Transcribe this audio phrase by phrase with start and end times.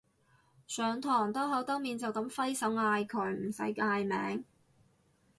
[0.65, 4.43] 上堂兜口兜面就噉揮手嗌佢唔使嗌名